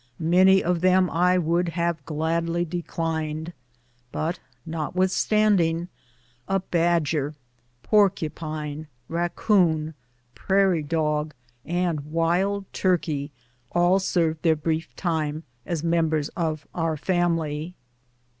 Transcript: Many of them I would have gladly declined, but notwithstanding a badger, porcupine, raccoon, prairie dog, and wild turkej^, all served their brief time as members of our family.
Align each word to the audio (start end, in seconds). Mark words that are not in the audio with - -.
Many 0.17 0.63
of 0.63 0.81
them 0.81 1.11
I 1.11 1.37
would 1.37 1.69
have 1.69 2.03
gladly 2.05 2.65
declined, 2.65 3.53
but 4.11 4.39
notwithstanding 4.65 5.89
a 6.47 6.59
badger, 6.59 7.35
porcupine, 7.83 8.87
raccoon, 9.07 9.93
prairie 10.33 10.81
dog, 10.81 11.35
and 11.65 11.99
wild 12.05 12.65
turkej^, 12.73 13.29
all 13.73 13.99
served 13.99 14.41
their 14.41 14.55
brief 14.55 14.95
time 14.95 15.43
as 15.67 15.83
members 15.83 16.29
of 16.29 16.65
our 16.73 16.97
family. 16.97 17.75